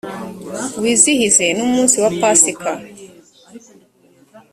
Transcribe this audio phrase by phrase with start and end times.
[0.81, 2.71] wizihize n’umunsi wa pasika,